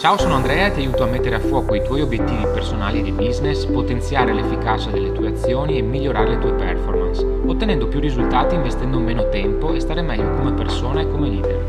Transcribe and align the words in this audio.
Ciao, 0.00 0.16
sono 0.16 0.32
Andrea 0.36 0.68
e 0.68 0.72
ti 0.72 0.80
aiuto 0.80 1.02
a 1.02 1.06
mettere 1.06 1.34
a 1.34 1.40
fuoco 1.40 1.74
i 1.74 1.84
tuoi 1.84 2.00
obiettivi 2.00 2.42
personali 2.44 3.00
e 3.00 3.02
di 3.02 3.12
business, 3.12 3.66
potenziare 3.66 4.32
l'efficacia 4.32 4.90
delle 4.90 5.12
tue 5.12 5.28
azioni 5.28 5.76
e 5.76 5.82
migliorare 5.82 6.30
le 6.30 6.38
tue 6.38 6.54
performance, 6.54 7.22
ottenendo 7.22 7.86
più 7.86 8.00
risultati 8.00 8.54
investendo 8.54 8.98
meno 8.98 9.28
tempo 9.28 9.74
e 9.74 9.80
stare 9.80 10.00
meglio 10.00 10.34
come 10.36 10.54
persona 10.54 11.02
e 11.02 11.06
come 11.06 11.28
leader. 11.28 11.64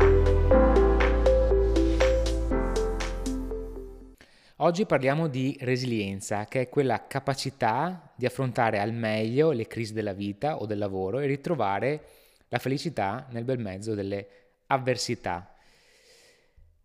Oggi 4.56 4.86
parliamo 4.86 5.28
di 5.28 5.58
resilienza, 5.60 6.46
che 6.46 6.62
è 6.62 6.68
quella 6.70 7.06
capacità 7.06 8.14
di 8.16 8.24
affrontare 8.24 8.80
al 8.80 8.94
meglio 8.94 9.50
le 9.50 9.66
crisi 9.66 9.92
della 9.92 10.14
vita 10.14 10.58
o 10.58 10.64
del 10.64 10.78
lavoro 10.78 11.18
e 11.18 11.26
ritrovare 11.26 12.00
la 12.48 12.58
felicità 12.58 13.26
nel 13.28 13.44
bel 13.44 13.58
mezzo 13.58 13.94
delle 13.94 14.26
avversità. 14.68 15.51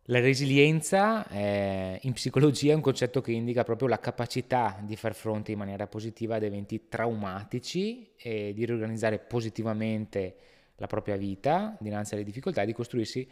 La 0.09 0.21
resilienza 0.21 1.27
eh, 1.27 1.99
in 2.03 2.13
psicologia 2.13 2.71
è 2.71 2.75
un 2.75 2.81
concetto 2.81 3.19
che 3.19 3.33
indica 3.33 3.65
proprio 3.65 3.89
la 3.89 3.99
capacità 3.99 4.79
di 4.81 4.95
far 4.95 5.13
fronte 5.13 5.51
in 5.51 5.57
maniera 5.57 5.85
positiva 5.85 6.37
ad 6.37 6.43
eventi 6.43 6.87
traumatici 6.87 8.13
e 8.15 8.53
di 8.53 8.65
riorganizzare 8.65 9.19
positivamente 9.19 10.35
la 10.77 10.87
propria 10.87 11.17
vita 11.17 11.75
dinanzi 11.81 12.13
alle 12.13 12.23
difficoltà 12.23 12.61
e 12.61 12.65
di 12.65 12.71
costruirsi, 12.71 13.29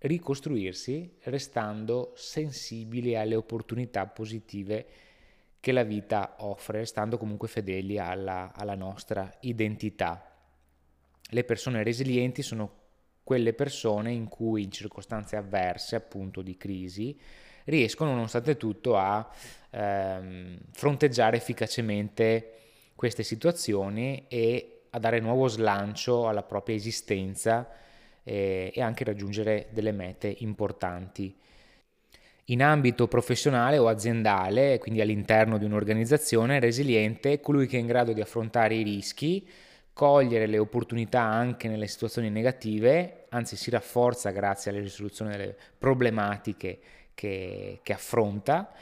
ricostruirsi 0.00 1.16
restando 1.22 2.12
sensibili 2.14 3.16
alle 3.16 3.34
opportunità 3.34 4.04
positive 4.04 4.86
che 5.60 5.72
la 5.72 5.82
vita 5.82 6.34
offre, 6.40 6.80
restando 6.80 7.16
comunque 7.16 7.48
fedeli 7.48 7.98
alla, 7.98 8.52
alla 8.54 8.74
nostra 8.74 9.34
identità. 9.40 10.30
Le 11.30 11.44
persone 11.44 11.82
resilienti 11.82 12.42
sono 12.42 12.80
quelle 13.24 13.52
persone 13.52 14.12
in 14.12 14.28
cui 14.28 14.62
in 14.62 14.70
circostanze 14.70 15.36
avverse, 15.36 15.96
appunto 15.96 16.42
di 16.42 16.56
crisi, 16.56 17.18
riescono 17.64 18.10
nonostante 18.12 18.56
tutto 18.56 18.96
a 18.96 19.28
ehm, 19.70 20.58
fronteggiare 20.72 21.36
efficacemente 21.36 22.52
queste 22.94 23.22
situazioni 23.22 24.26
e 24.28 24.82
a 24.90 24.98
dare 24.98 25.20
nuovo 25.20 25.48
slancio 25.48 26.28
alla 26.28 26.42
propria 26.42 26.76
esistenza 26.76 27.68
eh, 28.24 28.70
e 28.74 28.82
anche 28.82 29.04
raggiungere 29.04 29.68
delle 29.70 29.92
mete 29.92 30.34
importanti. 30.38 31.34
In 32.46 32.62
ambito 32.62 33.06
professionale 33.06 33.78
o 33.78 33.88
aziendale, 33.88 34.78
quindi 34.78 35.00
all'interno 35.00 35.58
di 35.58 35.64
un'organizzazione, 35.64 36.60
resiliente 36.60 37.40
colui 37.40 37.66
che 37.66 37.76
è 37.76 37.80
in 37.80 37.86
grado 37.86 38.12
di 38.12 38.20
affrontare 38.20 38.74
i 38.74 38.82
rischi, 38.82 39.48
cogliere 39.92 40.46
le 40.46 40.58
opportunità 40.58 41.20
anche 41.20 41.68
nelle 41.68 41.86
situazioni 41.86 42.30
negative, 42.30 43.26
anzi 43.30 43.56
si 43.56 43.70
rafforza 43.70 44.30
grazie 44.30 44.70
alla 44.70 44.80
risoluzione 44.80 45.36
delle 45.36 45.56
problematiche 45.78 46.78
che, 47.14 47.80
che 47.82 47.92
affronta 47.92 48.72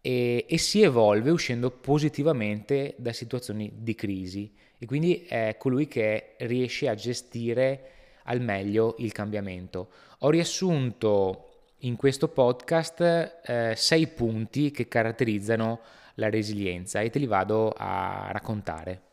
e, 0.00 0.46
e, 0.48 0.58
si 0.58 0.82
evolve 0.82 1.30
uscendo 1.30 1.70
positivamente 1.70 2.94
da 2.96 3.12
situazioni 3.12 3.70
di 3.74 3.94
crisi 3.94 4.52
e 4.78 4.86
quindi 4.86 5.24
è 5.28 5.56
colui 5.58 5.88
che 5.88 6.34
riesce 6.38 6.88
a 6.88 6.94
gestire 6.94 7.90
al 8.24 8.40
meglio 8.40 8.94
il 8.98 9.12
cambiamento. 9.12 9.90
Ho 10.20 10.30
riassunto 10.30 11.48
in 11.78 11.96
questo 11.96 12.28
podcast 12.28 13.40
eh, 13.44 13.74
sei 13.76 14.06
punti 14.06 14.70
che 14.70 14.88
caratterizzano 14.88 15.80
la 16.14 16.30
resilienza 16.30 17.00
e 17.00 17.10
te 17.10 17.18
li 17.18 17.26
vado 17.26 17.74
a 17.76 18.28
raccontare. 18.30 19.09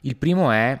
Il 0.00 0.16
primo 0.16 0.50
è, 0.50 0.80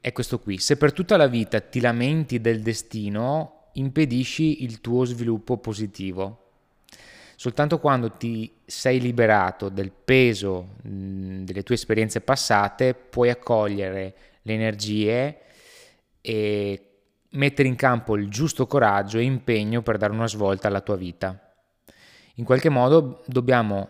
è 0.00 0.12
questo 0.12 0.40
qui, 0.40 0.58
se 0.58 0.76
per 0.76 0.92
tutta 0.92 1.16
la 1.16 1.28
vita 1.28 1.60
ti 1.60 1.80
lamenti 1.80 2.40
del 2.40 2.60
destino, 2.60 3.68
impedisci 3.74 4.64
il 4.64 4.80
tuo 4.80 5.04
sviluppo 5.04 5.58
positivo. 5.58 6.38
Soltanto 7.36 7.78
quando 7.78 8.12
ti 8.12 8.52
sei 8.64 9.00
liberato 9.00 9.68
del 9.68 9.90
peso 9.90 10.76
mh, 10.82 11.42
delle 11.42 11.62
tue 11.62 11.74
esperienze 11.74 12.20
passate, 12.20 12.94
puoi 12.94 13.30
accogliere 13.30 14.14
le 14.42 14.52
energie 14.52 15.38
e 16.20 16.86
mettere 17.30 17.68
in 17.68 17.76
campo 17.76 18.16
il 18.16 18.28
giusto 18.28 18.66
coraggio 18.66 19.18
e 19.18 19.22
impegno 19.22 19.82
per 19.82 19.96
dare 19.96 20.12
una 20.12 20.28
svolta 20.28 20.68
alla 20.68 20.80
tua 20.80 20.96
vita. 20.96 21.52
In 22.36 22.44
qualche 22.44 22.68
modo 22.68 23.22
dobbiamo 23.26 23.88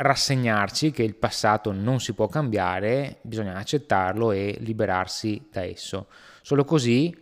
rassegnarci 0.00 0.90
che 0.92 1.02
il 1.02 1.14
passato 1.14 1.72
non 1.72 2.00
si 2.00 2.14
può 2.14 2.26
cambiare, 2.26 3.18
bisogna 3.22 3.56
accettarlo 3.56 4.32
e 4.32 4.56
liberarsi 4.60 5.48
da 5.52 5.62
esso. 5.62 6.06
Solo 6.40 6.64
così 6.64 7.14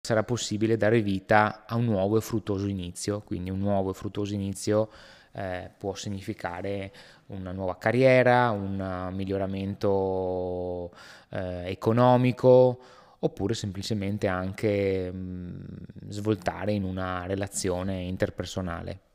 sarà 0.00 0.22
possibile 0.22 0.76
dare 0.76 1.00
vita 1.02 1.64
a 1.66 1.74
un 1.74 1.84
nuovo 1.84 2.16
e 2.16 2.20
fruttuoso 2.20 2.66
inizio, 2.66 3.22
quindi 3.22 3.50
un 3.50 3.58
nuovo 3.58 3.90
e 3.90 3.94
fruttuoso 3.94 4.34
inizio 4.34 4.88
eh, 5.32 5.70
può 5.76 5.94
significare 5.94 6.92
una 7.26 7.50
nuova 7.50 7.76
carriera, 7.76 8.50
un 8.50 9.10
miglioramento 9.12 10.92
eh, 11.30 11.70
economico 11.70 12.80
oppure 13.18 13.54
semplicemente 13.54 14.28
anche 14.28 15.10
mh, 15.10 15.64
svoltare 16.08 16.72
in 16.72 16.84
una 16.84 17.26
relazione 17.26 18.02
interpersonale. 18.02 19.11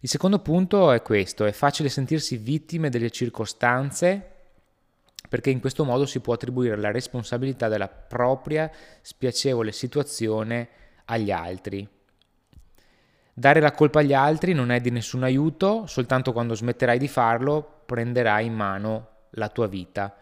Il 0.00 0.08
secondo 0.08 0.38
punto 0.38 0.92
è 0.92 1.02
questo, 1.02 1.44
è 1.44 1.52
facile 1.52 1.88
sentirsi 1.88 2.36
vittime 2.36 2.88
delle 2.88 3.10
circostanze 3.10 4.30
perché 5.28 5.50
in 5.50 5.60
questo 5.60 5.84
modo 5.84 6.06
si 6.06 6.20
può 6.20 6.34
attribuire 6.34 6.76
la 6.76 6.90
responsabilità 6.90 7.68
della 7.68 7.88
propria 7.88 8.70
spiacevole 9.02 9.72
situazione 9.72 10.68
agli 11.06 11.30
altri. 11.30 11.88
Dare 13.32 13.60
la 13.60 13.72
colpa 13.72 14.00
agli 14.00 14.14
altri 14.14 14.54
non 14.54 14.70
è 14.70 14.80
di 14.80 14.90
nessun 14.90 15.22
aiuto, 15.22 15.86
soltanto 15.86 16.32
quando 16.32 16.54
smetterai 16.54 16.98
di 16.98 17.08
farlo 17.08 17.82
prenderai 17.84 18.46
in 18.46 18.54
mano 18.54 19.08
la 19.30 19.48
tua 19.48 19.66
vita. 19.66 20.16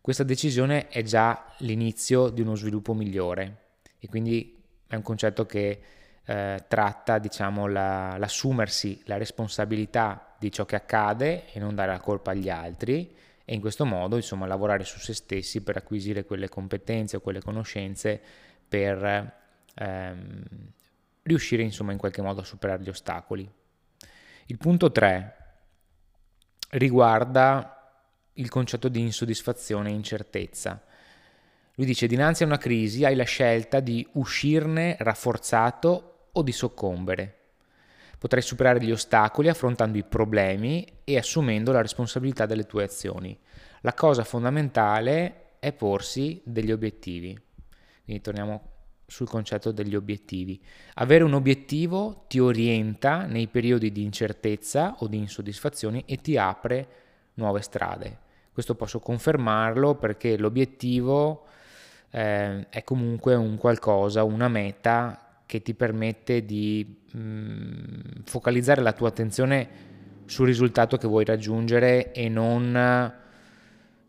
Questa 0.00 0.24
decisione 0.24 0.88
è 0.88 1.02
già 1.02 1.54
l'inizio 1.58 2.28
di 2.28 2.40
uno 2.40 2.54
sviluppo 2.54 2.92
migliore 2.92 3.56
e 3.98 4.08
quindi 4.08 4.58
è 4.86 4.94
un 4.94 5.02
concetto 5.02 5.46
che 5.46 5.80
eh, 6.24 6.64
tratta 6.68 7.18
diciamo, 7.18 7.66
la, 7.66 8.16
l'assumersi 8.18 9.00
la 9.06 9.16
responsabilità 9.16 10.34
di 10.38 10.50
ciò 10.52 10.64
che 10.64 10.76
accade 10.76 11.52
e 11.52 11.58
non 11.58 11.74
dare 11.74 11.92
la 11.92 12.00
colpa 12.00 12.30
agli 12.30 12.48
altri 12.48 13.14
e 13.44 13.54
in 13.54 13.60
questo 13.60 13.84
modo 13.84 14.16
insomma, 14.16 14.46
lavorare 14.46 14.84
su 14.84 14.98
se 14.98 15.12
stessi 15.12 15.62
per 15.62 15.76
acquisire 15.76 16.24
quelle 16.24 16.48
competenze 16.48 17.16
o 17.16 17.20
quelle 17.20 17.40
conoscenze 17.40 18.20
per 18.68 19.34
ehm, 19.74 20.44
riuscire 21.22 21.62
insomma, 21.62 21.92
in 21.92 21.98
qualche 21.98 22.22
modo 22.22 22.42
a 22.42 22.44
superare 22.44 22.82
gli 22.82 22.88
ostacoli. 22.88 23.50
Il 24.46 24.56
punto 24.56 24.92
3 24.92 25.36
riguarda 26.70 28.02
il 28.34 28.48
concetto 28.48 28.88
di 28.88 29.00
insoddisfazione 29.00 29.90
e 29.90 29.94
incertezza. 29.94 30.82
Lui 31.80 31.88
dice, 31.88 32.06
dinanzi 32.06 32.42
a 32.42 32.46
una 32.46 32.58
crisi 32.58 33.06
hai 33.06 33.16
la 33.16 33.24
scelta 33.24 33.80
di 33.80 34.06
uscirne 34.12 34.96
rafforzato 34.98 36.28
o 36.30 36.42
di 36.42 36.52
soccombere. 36.52 37.36
Potrai 38.18 38.42
superare 38.42 38.84
gli 38.84 38.90
ostacoli 38.90 39.48
affrontando 39.48 39.96
i 39.96 40.04
problemi 40.04 40.86
e 41.04 41.16
assumendo 41.16 41.72
la 41.72 41.80
responsabilità 41.80 42.44
delle 42.44 42.66
tue 42.66 42.84
azioni. 42.84 43.34
La 43.80 43.94
cosa 43.94 44.24
fondamentale 44.24 45.54
è 45.58 45.72
porsi 45.72 46.42
degli 46.44 46.70
obiettivi. 46.70 47.34
Quindi 48.04 48.22
torniamo 48.22 48.62
sul 49.06 49.30
concetto 49.30 49.72
degli 49.72 49.96
obiettivi. 49.96 50.62
Avere 50.96 51.24
un 51.24 51.32
obiettivo 51.32 52.26
ti 52.28 52.40
orienta 52.40 53.24
nei 53.24 53.46
periodi 53.46 53.90
di 53.90 54.02
incertezza 54.02 54.96
o 54.98 55.06
di 55.06 55.16
insoddisfazione 55.16 56.02
e 56.04 56.16
ti 56.16 56.36
apre 56.36 56.88
nuove 57.36 57.62
strade. 57.62 58.18
Questo 58.52 58.74
posso 58.74 59.00
confermarlo 59.00 59.94
perché 59.94 60.36
l'obiettivo 60.36 61.46
eh, 62.10 62.68
è 62.68 62.84
comunque 62.84 63.34
un 63.34 63.56
qualcosa, 63.56 64.24
una 64.24 64.48
meta 64.48 65.42
che 65.46 65.62
ti 65.62 65.74
permette 65.74 66.44
di 66.44 67.02
mh, 67.12 67.18
mm, 67.18 68.00
focalizzare 68.24 68.82
la 68.82 68.92
tua 68.92 69.08
attenzione 69.08 69.88
sul 70.26 70.46
risultato 70.46 70.96
che 70.96 71.08
vuoi 71.08 71.24
raggiungere 71.24 72.12
e 72.12 72.28
non 72.28 73.18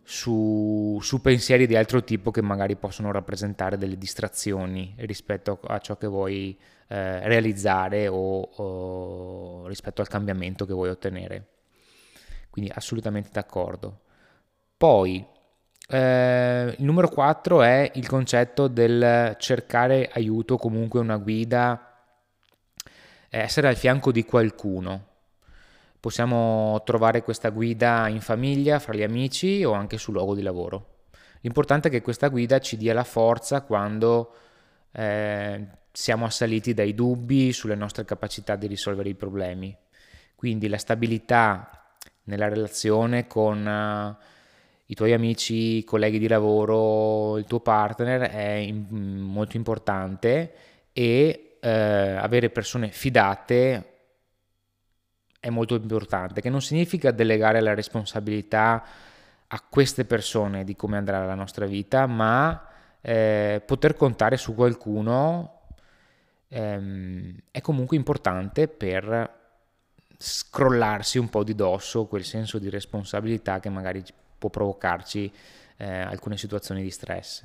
su, 0.03 0.99
su, 1.01 1.21
pensieri 1.21 1.65
di 1.65 1.75
altro 1.75 2.03
tipo 2.03 2.31
che 2.31 2.41
magari 2.41 2.75
possono 2.75 3.11
rappresentare 3.11 3.77
delle 3.77 3.97
distrazioni 3.97 4.93
rispetto 4.97 5.59
a 5.63 5.79
ciò 5.79 5.97
che 5.97 6.07
vuoi 6.07 6.57
eh, 6.87 7.27
realizzare 7.27 8.07
o, 8.07 8.41
o 8.41 9.67
rispetto 9.67 10.01
al 10.01 10.07
cambiamento 10.07 10.65
che 10.65 10.73
vuoi 10.73 10.89
ottenere. 10.89 11.47
Quindi 12.49 12.71
assolutamente 12.73 13.29
d'accordo. 13.31 14.01
Poi 14.77 15.25
eh, 15.91 16.75
il 16.77 16.85
numero 16.85 17.09
4 17.09 17.61
è 17.63 17.91
il 17.95 18.07
concetto 18.07 18.67
del 18.67 19.35
cercare 19.37 20.09
aiuto, 20.13 20.55
comunque 20.57 21.01
una 21.01 21.17
guida, 21.17 22.05
essere 23.29 23.67
al 23.67 23.75
fianco 23.75 24.11
di 24.11 24.23
qualcuno. 24.23 25.07
Possiamo 25.99 26.81
trovare 26.85 27.21
questa 27.23 27.49
guida 27.49 28.07
in 28.07 28.21
famiglia, 28.21 28.79
fra 28.79 28.93
gli 28.93 29.03
amici 29.03 29.63
o 29.65 29.73
anche 29.73 29.97
sul 29.97 30.13
luogo 30.13 30.33
di 30.33 30.41
lavoro. 30.41 31.03
L'importante 31.41 31.89
è 31.89 31.91
che 31.91 32.01
questa 32.01 32.29
guida 32.29 32.59
ci 32.59 32.77
dia 32.77 32.93
la 32.93 33.03
forza 33.03 33.61
quando 33.61 34.33
eh, 34.93 35.67
siamo 35.91 36.25
assaliti 36.25 36.73
dai 36.73 36.93
dubbi 36.93 37.51
sulle 37.51 37.75
nostre 37.75 38.05
capacità 38.05 38.55
di 38.55 38.67
risolvere 38.67 39.09
i 39.09 39.15
problemi. 39.15 39.75
Quindi 40.35 40.69
la 40.69 40.77
stabilità 40.77 41.69
nella 42.23 42.47
relazione 42.47 43.27
con 43.27 43.65
uh, 43.65 44.23
i 44.91 44.95
tuoi 44.95 45.13
amici, 45.13 45.77
i 45.77 45.83
colleghi 45.85 46.19
di 46.19 46.27
lavoro, 46.27 47.37
il 47.37 47.45
tuo 47.45 47.61
partner 47.61 48.29
è 48.29 48.51
in, 48.55 48.87
molto 48.89 49.55
importante 49.55 50.53
e 50.91 51.57
uh, 51.61 51.65
avere 51.65 52.49
persone 52.49 52.89
fidate 52.89 53.85
è 55.39 55.49
molto 55.49 55.75
importante, 55.75 56.41
che 56.41 56.49
non 56.49 56.61
significa 56.61 57.11
delegare 57.11 57.61
la 57.61 57.73
responsabilità 57.73 58.83
a 59.47 59.63
queste 59.67 60.03
persone 60.03 60.65
di 60.65 60.75
come 60.75 60.97
andrà 60.97 61.25
la 61.25 61.35
nostra 61.35 61.65
vita, 61.65 62.05
ma 62.05 62.67
eh, 62.99 63.61
poter 63.65 63.95
contare 63.95 64.35
su 64.35 64.53
qualcuno 64.53 65.61
ehm, 66.49 67.35
è 67.49 67.61
comunque 67.61 67.95
importante 67.95 68.67
per 68.67 69.39
scrollarsi 70.17 71.17
un 71.17 71.29
po' 71.29 71.43
di 71.43 71.55
dosso 71.55 72.05
quel 72.05 72.23
senso 72.23 72.59
di 72.59 72.69
responsabilità 72.69 73.59
che 73.59 73.69
magari 73.69 74.03
può 74.41 74.49
provocarci 74.49 75.31
eh, 75.77 75.85
alcune 75.85 76.35
situazioni 76.35 76.81
di 76.81 76.89
stress. 76.89 77.43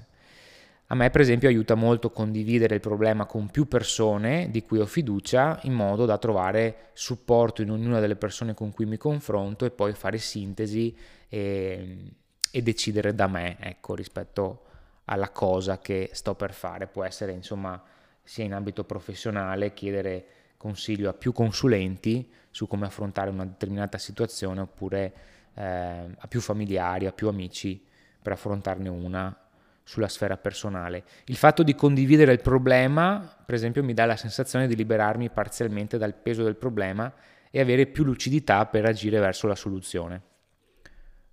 A 0.86 0.94
me 0.94 1.10
per 1.10 1.20
esempio 1.20 1.48
aiuta 1.48 1.74
molto 1.74 2.10
condividere 2.10 2.76
il 2.76 2.80
problema 2.80 3.26
con 3.26 3.50
più 3.50 3.68
persone 3.68 4.48
di 4.50 4.62
cui 4.62 4.78
ho 4.78 4.86
fiducia 4.86 5.58
in 5.64 5.74
modo 5.74 6.06
da 6.06 6.16
trovare 6.16 6.90
supporto 6.94 7.60
in 7.60 7.70
ognuna 7.70 8.00
delle 8.00 8.16
persone 8.16 8.54
con 8.54 8.72
cui 8.72 8.86
mi 8.86 8.96
confronto 8.96 9.66
e 9.66 9.70
poi 9.70 9.92
fare 9.92 10.16
sintesi 10.16 10.96
e, 11.28 12.12
e 12.50 12.62
decidere 12.62 13.14
da 13.14 13.26
me 13.26 13.56
ecco, 13.60 13.94
rispetto 13.94 14.62
alla 15.06 15.30
cosa 15.30 15.78
che 15.78 16.10
sto 16.12 16.34
per 16.34 16.54
fare. 16.54 16.86
Può 16.86 17.04
essere 17.04 17.32
insomma 17.32 17.82
sia 18.22 18.44
in 18.44 18.54
ambito 18.54 18.84
professionale 18.84 19.74
chiedere 19.74 20.24
consiglio 20.56 21.10
a 21.10 21.14
più 21.14 21.32
consulenti 21.32 22.30
su 22.50 22.66
come 22.66 22.86
affrontare 22.86 23.28
una 23.28 23.44
determinata 23.44 23.98
situazione 23.98 24.60
oppure 24.60 25.12
eh, 25.56 25.62
a 25.62 26.26
più 26.28 26.40
familiari, 26.40 27.06
a 27.06 27.12
più 27.12 27.28
amici 27.28 27.82
per 28.22 28.32
affrontarne 28.32 28.88
una 28.88 29.36
sulla 29.82 30.08
sfera 30.08 30.36
personale. 30.36 31.04
Il 31.26 31.36
fatto 31.36 31.62
di 31.62 31.74
condividere 31.74 32.32
il 32.32 32.40
problema, 32.40 33.36
per 33.44 33.54
esempio, 33.54 33.84
mi 33.84 33.94
dà 33.94 34.04
la 34.04 34.16
sensazione 34.16 34.66
di 34.66 34.74
liberarmi 34.74 35.30
parzialmente 35.30 35.96
dal 35.96 36.14
peso 36.14 36.42
del 36.42 36.56
problema 36.56 37.12
e 37.50 37.60
avere 37.60 37.86
più 37.86 38.02
lucidità 38.02 38.66
per 38.66 38.84
agire 38.84 39.20
verso 39.20 39.46
la 39.46 39.54
soluzione. 39.54 40.22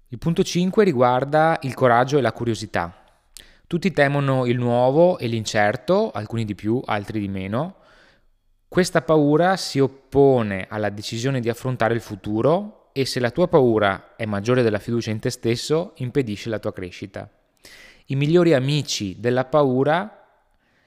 Il 0.10 0.20
punto 0.20 0.44
5 0.44 0.84
riguarda 0.84 1.58
il 1.64 1.74
coraggio 1.74 2.20
e 2.20 2.22
la 2.22 2.32
curiosità. 2.32 3.04
Tutti 3.66 3.92
temono 3.92 4.46
il 4.46 4.60
nuovo 4.60 5.18
e 5.18 5.26
l'incerto, 5.26 6.12
alcuni 6.12 6.46
di 6.46 6.54
più, 6.54 6.80
altri 6.86 7.20
di 7.20 7.28
meno. 7.28 7.78
Questa 8.68 9.02
paura 9.02 9.58
si 9.58 9.80
oppone 9.80 10.68
alla 10.70 10.90
decisione 10.90 11.40
di 11.40 11.50
affrontare 11.50 11.96
il 11.96 12.02
futuro 12.02 12.83
e 12.94 13.06
se 13.06 13.20
la 13.20 13.32
tua 13.32 13.48
paura 13.48 14.16
è 14.16 14.26
maggiore 14.26 14.62
della 14.62 14.80
fiducia 14.80 15.10
in 15.10 15.20
te 15.20 15.32
stesso, 15.32 15.94
impedisce 15.98 16.50
la 16.50 16.60
tua 16.60 16.72
crescita. 16.72 17.28
I 18.06 18.16
migliori 18.16 18.54
amici 18.54 19.20
della 19.20 19.46
paura 19.46 20.24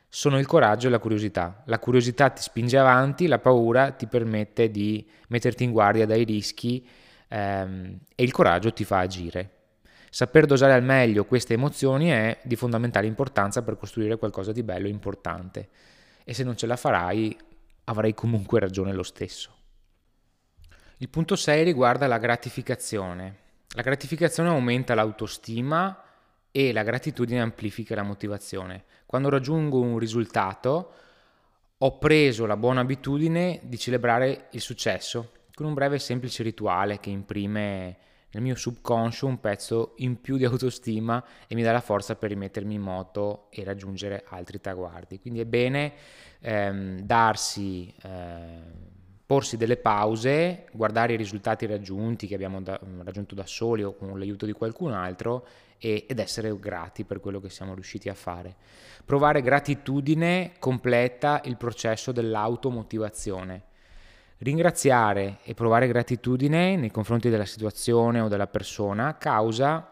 sono 0.09 0.39
il 0.39 0.47
coraggio 0.47 0.87
e 0.87 0.91
la 0.91 1.01
curiosità. 1.01 1.63
La 1.67 1.81
curiosità 1.81 2.31
ti 2.31 2.43
spinge 2.43 2.79
avanti, 2.79 3.27
la 3.27 3.41
paura 3.41 3.91
ti 3.91 4.07
permette 4.07 4.71
di 4.71 5.07
metterti 5.29 5.65
in 5.65 5.73
guardia 5.73 6.07
dai 6.07 6.25
rischi 6.25 6.87
ehm, 7.29 7.99
e 8.15 8.23
il 8.23 8.33
coraggio 8.33 8.73
ti 8.73 8.85
fa 8.85 9.01
agire. 9.01 9.51
Saper 10.09 10.47
dosare 10.47 10.73
al 10.73 10.85
meglio 10.85 11.25
queste 11.25 11.55
emozioni 11.55 12.09
è 12.09 12.39
di 12.45 12.57
fondamentale 12.57 13.07
importanza 13.07 13.63
per 13.63 13.77
costruire 13.77 14.17
qualcosa 14.17 14.53
di 14.53 14.63
bello 14.63 14.87
e 14.87 14.91
importante 14.91 15.69
e 16.25 16.33
se 16.33 16.45
non 16.45 16.57
ce 16.57 16.67
la 16.67 16.77
farai 16.77 17.37
avrai 17.85 18.15
comunque 18.15 18.61
ragione 18.61 18.93
lo 18.93 19.03
stesso. 19.03 19.56
Il 20.99 21.11
punto 21.11 21.37
6 21.37 21.63
riguarda 21.63 22.07
la 22.07 22.17
gratificazione. 22.17 23.37
La 23.75 23.83
gratificazione 23.83 24.49
aumenta 24.49 24.95
l'autostima 24.95 26.03
e 26.51 26.73
la 26.73 26.83
gratitudine 26.83 27.43
amplifica 27.43 27.95
la 27.95 28.03
motivazione. 28.03 28.85
Quando 29.05 29.29
raggiungo 29.29 29.79
un 29.79 29.99
risultato 29.99 30.93
ho 31.77 31.99
preso 31.99 32.47
la 32.47 32.57
buona 32.57 32.81
abitudine 32.81 33.61
di 33.65 33.77
celebrare 33.77 34.49
il 34.53 34.63
successo 34.63 35.33
con 35.53 35.67
un 35.67 35.75
breve 35.75 35.97
e 35.97 35.99
semplice 35.99 36.43
rituale 36.43 36.99
che 36.99 37.11
imprime 37.11 37.99
nel 38.31 38.43
mio 38.43 38.55
subconscio 38.55 39.27
un 39.27 39.39
pezzo 39.39 39.93
in 39.97 40.19
più 40.23 40.39
di 40.39 40.47
autostima 40.47 41.23
e 41.47 41.55
mi 41.55 41.63
dà 41.63 41.73
la 41.73 41.83
forza 41.83 42.17
per 42.17 42.31
rimettermi 42.31 42.73
in 42.73 42.81
moto 42.81 43.49
e 43.51 43.65
raggiungere 43.65 44.25
altri 44.29 44.63
traguardi. 44.63 45.21
Quindi 45.21 45.41
è 45.41 45.45
bene 45.45 45.93
ehm, 46.41 47.01
darsi, 47.01 47.95
eh, 48.03 48.95
porsi 49.27 49.57
delle 49.57 49.77
pause, 49.77 50.67
guardare 50.73 51.15
i 51.15 51.17
risultati 51.17 51.67
raggiunti 51.67 52.27
che 52.27 52.35
abbiamo 52.35 52.63
da, 52.63 52.79
raggiunto 53.03 53.35
da 53.35 53.45
soli 53.45 53.83
o 53.83 53.95
con 53.95 54.17
l'aiuto 54.19 54.47
di 54.47 54.53
qualcun 54.53 54.93
altro 54.93 55.47
e, 55.79 56.07
ed 56.09 56.19
essere 56.21 56.57
grati 56.59 57.05
per 57.05 57.21
quello 57.21 57.41
che 57.41 57.51
siamo 57.51 57.75
riusciti 57.75 58.09
a 58.09 58.15
fare. 58.15 58.55
Provare 59.05 59.43
gratitudine 59.43 60.53
completa 60.59 61.41
il 61.45 61.57
processo 61.57 62.13
dell'automotivazione 62.13 63.75
Ringraziare 64.39 65.39
e 65.45 65.55
provare 65.55 65.87
gratitudine 65.87 66.77
nei 66.77 66.91
confronti 66.91 67.31
della 67.31 67.47
situazione 67.47 68.21
o 68.21 68.29
della 68.29 68.47
persona 68.47 69.17
causa 69.17 69.91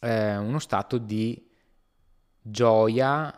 eh, 0.00 0.36
uno 0.38 0.58
stato 0.58 0.96
di 0.96 1.46
gioia 2.40 3.34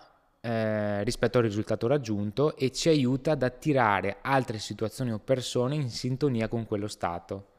eh, 0.46 1.02
rispetto 1.02 1.38
al 1.38 1.44
risultato 1.44 1.88
raggiunto 1.88 2.54
e 2.54 2.70
ci 2.70 2.88
aiuta 2.88 3.32
ad 3.32 3.42
attirare 3.42 4.18
altre 4.22 4.60
situazioni 4.60 5.10
o 5.10 5.18
persone 5.18 5.74
in 5.74 5.90
sintonia 5.90 6.46
con 6.46 6.66
quello 6.66 6.86
stato. 6.86 7.54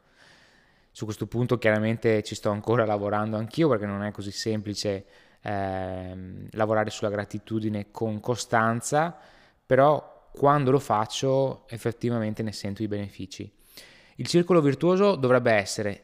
Su 0.90 1.04
questo 1.04 1.28
punto 1.28 1.58
chiaramente 1.58 2.24
ci 2.24 2.34
sto 2.34 2.50
ancora 2.50 2.86
lavorando 2.86 3.36
anch'io 3.36 3.68
perché 3.68 3.86
non 3.86 4.04
è 4.04 4.12
così 4.12 4.32
semplice 4.32 5.06
eh, 5.42 6.48
lavorare 6.52 6.90
sulla 6.90 7.10
gratitudine 7.10 7.92
con 7.92 8.22
costanza, 8.22 9.18
però 9.66 10.30
quando 10.32 10.72
lo 10.72 10.80
faccio 10.80 11.68
effettivamente 11.68 12.42
ne 12.42 12.54
sento 12.54 12.84
i 12.84 12.88
benefici. 12.88 13.52
Il 14.16 14.28
circolo 14.28 14.62
virtuoso 14.62 15.16
dovrebbe 15.16 15.52
essere 15.52 16.04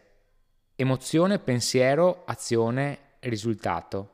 emozione, 0.75 1.39
pensiero, 1.39 2.23
azione 2.25 2.99
risultato. 3.21 4.09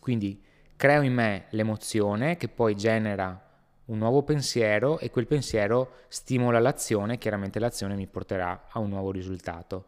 Quindi 0.00 0.46
creo 0.78 1.02
in 1.02 1.12
me 1.12 1.46
l'emozione 1.50 2.36
che 2.36 2.46
poi 2.46 2.76
genera 2.76 3.46
un 3.86 3.98
nuovo 3.98 4.22
pensiero 4.22 5.00
e 5.00 5.10
quel 5.10 5.26
pensiero 5.26 5.94
stimola 6.06 6.60
l'azione, 6.60 7.18
chiaramente 7.18 7.58
l'azione 7.58 7.96
mi 7.96 8.06
porterà 8.06 8.68
a 8.70 8.78
un 8.78 8.88
nuovo 8.88 9.10
risultato. 9.10 9.86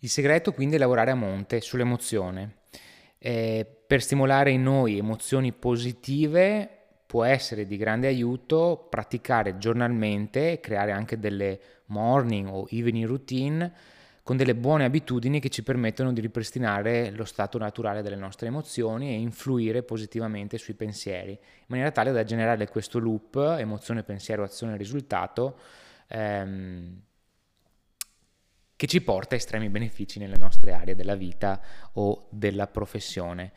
Il 0.00 0.10
segreto 0.10 0.52
quindi 0.52 0.76
è 0.76 0.78
lavorare 0.78 1.12
a 1.12 1.14
monte 1.14 1.62
sull'emozione. 1.62 2.56
Eh, 3.16 3.66
per 3.86 4.02
stimolare 4.02 4.50
in 4.50 4.62
noi 4.62 4.98
emozioni 4.98 5.52
positive 5.52 6.68
può 7.06 7.24
essere 7.24 7.66
di 7.66 7.78
grande 7.78 8.06
aiuto 8.06 8.86
praticare 8.90 9.56
giornalmente, 9.56 10.60
creare 10.60 10.92
anche 10.92 11.18
delle 11.18 11.58
morning 11.86 12.48
o 12.48 12.66
evening 12.70 13.06
routine 13.06 13.72
con 14.28 14.36
delle 14.36 14.54
buone 14.54 14.84
abitudini 14.84 15.40
che 15.40 15.48
ci 15.48 15.62
permettono 15.62 16.12
di 16.12 16.20
ripristinare 16.20 17.10
lo 17.12 17.24
stato 17.24 17.56
naturale 17.56 18.02
delle 18.02 18.14
nostre 18.14 18.48
emozioni 18.48 19.08
e 19.08 19.14
influire 19.14 19.82
positivamente 19.82 20.58
sui 20.58 20.74
pensieri, 20.74 21.30
in 21.30 21.64
maniera 21.68 21.90
tale 21.92 22.12
da 22.12 22.24
generare 22.24 22.68
questo 22.68 22.98
loop, 22.98 23.36
emozione, 23.58 24.02
pensiero, 24.02 24.42
azione, 24.42 24.76
risultato, 24.76 25.58
ehm, 26.08 27.00
che 28.76 28.86
ci 28.86 29.00
porta 29.00 29.34
a 29.34 29.38
estremi 29.38 29.70
benefici 29.70 30.18
nelle 30.18 30.36
nostre 30.36 30.74
aree 30.74 30.94
della 30.94 31.14
vita 31.14 31.62
o 31.94 32.26
della 32.28 32.66
professione. 32.66 33.52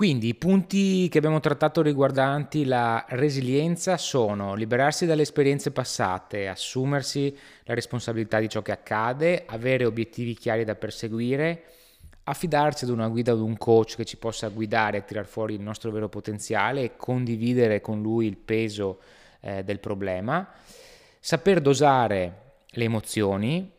Quindi 0.00 0.28
i 0.28 0.34
punti 0.34 1.10
che 1.10 1.18
abbiamo 1.18 1.40
trattato 1.40 1.82
riguardanti 1.82 2.64
la 2.64 3.04
resilienza 3.10 3.98
sono 3.98 4.54
liberarsi 4.54 5.04
dalle 5.04 5.20
esperienze 5.20 5.72
passate, 5.72 6.48
assumersi 6.48 7.36
la 7.64 7.74
responsabilità 7.74 8.40
di 8.40 8.48
ciò 8.48 8.62
che 8.62 8.72
accade, 8.72 9.44
avere 9.44 9.84
obiettivi 9.84 10.32
chiari 10.32 10.64
da 10.64 10.74
perseguire, 10.74 11.64
affidarsi 12.24 12.84
ad 12.84 12.90
una 12.92 13.08
guida 13.08 13.32
ad 13.32 13.40
un 13.40 13.58
coach 13.58 13.96
che 13.96 14.06
ci 14.06 14.16
possa 14.16 14.48
guidare 14.48 14.96
a 14.96 15.02
tirar 15.02 15.26
fuori 15.26 15.52
il 15.52 15.60
nostro 15.60 15.90
vero 15.90 16.08
potenziale 16.08 16.82
e 16.82 16.96
condividere 16.96 17.82
con 17.82 18.00
lui 18.00 18.24
il 18.24 18.38
peso 18.38 19.00
eh, 19.40 19.64
del 19.64 19.80
problema, 19.80 20.50
saper 21.20 21.60
dosare 21.60 22.54
le 22.68 22.84
emozioni, 22.84 23.70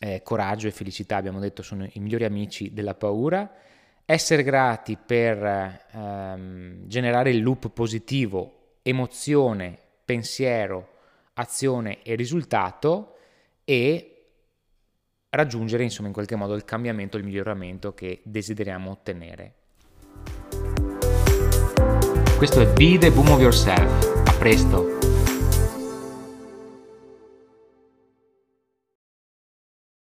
eh, 0.00 0.20
coraggio 0.24 0.66
e 0.66 0.72
felicità 0.72 1.14
abbiamo 1.14 1.38
detto 1.38 1.62
sono 1.62 1.88
i 1.92 2.00
migliori 2.00 2.24
amici 2.24 2.72
della 2.72 2.94
paura, 2.94 3.48
essere 4.10 4.42
grati 4.42 4.96
per 4.96 5.86
ehm, 5.92 6.86
generare 6.86 7.28
il 7.28 7.42
loop 7.42 7.68
positivo, 7.68 8.76
emozione, 8.80 9.78
pensiero, 10.02 10.88
azione 11.34 12.02
e 12.02 12.14
risultato 12.14 13.16
e 13.64 14.14
raggiungere 15.28 15.82
insomma 15.82 16.08
in 16.08 16.14
qualche 16.14 16.36
modo 16.36 16.54
il 16.54 16.64
cambiamento, 16.64 17.18
il 17.18 17.24
miglioramento 17.24 17.92
che 17.92 18.22
desideriamo 18.24 18.90
ottenere. 18.90 19.52
Questo 22.38 22.62
è 22.62 22.72
Be 22.72 22.96
the 22.96 23.10
Boom 23.10 23.28
of 23.28 23.40
Yourself. 23.40 24.26
A 24.26 24.32
presto! 24.38 24.97